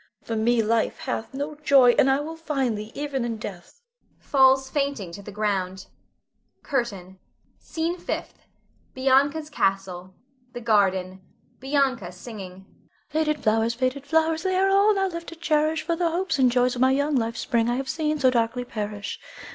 For 0.23 0.35
me 0.35 0.63
life 0.63 0.97
hath 0.97 1.31
no 1.31 1.53
joy, 1.53 1.91
and 1.91 2.09
I 2.09 2.21
will 2.21 2.35
find 2.35 2.75
thee 2.75 2.91
even 2.95 3.23
in 3.23 3.37
death 3.37 3.81
[falls 4.17 4.67
fainting 4.67 5.11
to 5.11 5.21
the 5.21 5.31
ground]. 5.31 5.85
CURTAIN. 6.63 7.19
SCENE 7.59 7.99
FIFTH. 7.99 8.47
[Bianca's 8.95 9.51
castle. 9.51 10.15
The 10.53 10.61
garden. 10.61 11.21
Bianca 11.59 12.11
singing.] 12.11 12.65
Faded 13.09 13.43
flowers, 13.43 13.75
faded 13.75 14.07
flowers, 14.07 14.41
They 14.41 14.55
are 14.55 14.71
all 14.71 14.95
now 14.95 15.05
left 15.05 15.27
to 15.27 15.35
cherish; 15.35 15.83
For 15.83 15.95
the 15.95 16.09
hopes 16.09 16.39
and 16.39 16.51
joys 16.51 16.73
of 16.73 16.81
my 16.81 16.89
young 16.93 17.15
life's 17.15 17.41
spring 17.41 17.69
I 17.69 17.75
have 17.75 17.87
seen 17.87 18.17
so 18.17 18.31
darkly 18.31 18.65
perish. 18.65 19.19